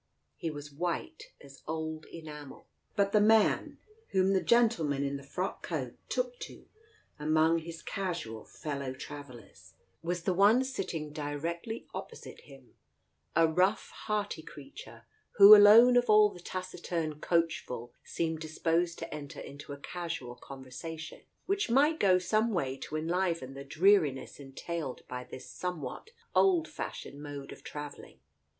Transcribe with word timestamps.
He 0.35 0.49
was 0.49 0.71
white 0.73 1.31
as 1.41 1.61
old 1.67 2.07
enamel. 2.07 2.65
But 2.95 3.11
the 3.11 3.21
man 3.21 3.77
whom 4.13 4.33
the 4.33 4.41
gentleman 4.41 5.03
in 5.03 5.15
the 5.15 5.21
frock 5.23 5.61
coat 5.61 5.93
took 6.09 6.39
to 6.39 6.67
among 7.19 7.59
his 7.59 7.83
casual 7.83 8.43
fellow 8.43 8.95
travellers 8.95 9.75
was 10.01 10.23
the 10.23 10.33
Digitized 10.33 10.33
by 10.33 10.33
Google 10.33 10.33
THE 10.33 10.33
COACH 10.33 10.39
135 10.39 10.39
one 10.41 10.63
sitting 10.63 11.13
directly 11.13 11.87
opposite 11.93 12.41
him, 12.41 12.75
a 13.35 13.47
rough, 13.47 13.89
hearty 13.91 14.41
crea 14.41 14.71
ture, 14.71 15.05
who 15.33 15.53
alone 15.55 15.95
of 15.95 16.09
all 16.09 16.29
the 16.29 16.39
taciturn 16.39 17.19
coachful 17.21 17.91
seemed 18.03 18.39
dis 18.39 18.57
posed 18.57 18.97
to 18.97 19.13
enter 19.13 19.39
into 19.39 19.71
a 19.71 19.77
casual 19.77 20.33
conversation, 20.33 21.21
which 21.45 21.69
might 21.69 21.99
go 21.99 22.17
some 22.17 22.49
way 22.51 22.75
to 22.77 22.95
enliven 22.95 23.53
the 23.53 23.63
dreariness 23.63 24.39
entailed 24.39 25.07
by 25.07 25.23
this 25.23 25.45
somewhat 25.47 26.09
old 26.33 26.67
fashioned 26.67 27.21
mode 27.21 27.51
of 27.51 27.61
travelling. 27.63 28.19